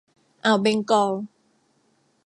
[0.45, 1.11] อ่าวเบงกอล